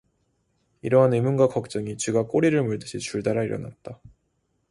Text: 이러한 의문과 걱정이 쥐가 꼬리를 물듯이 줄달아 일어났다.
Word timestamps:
이러한 0.81 1.13
의문과 1.13 1.47
걱정이 1.47 1.95
쥐가 1.95 2.23
꼬리를 2.25 2.59
물듯이 2.63 2.97
줄달아 2.97 3.43
일어났다. 3.43 4.01